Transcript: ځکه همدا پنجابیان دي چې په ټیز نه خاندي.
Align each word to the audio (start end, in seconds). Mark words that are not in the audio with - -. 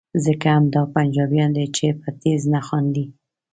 ځکه 0.25 0.47
همدا 0.57 0.81
پنجابیان 0.95 1.49
دي 1.57 1.65
چې 1.75 1.87
په 2.01 2.07
ټیز 2.21 2.41
نه 2.53 2.59
خاندي. 2.67 3.05